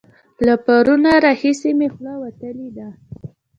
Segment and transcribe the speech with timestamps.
[0.45, 2.87] له پرونه راهسې مې خوله وتلې ده.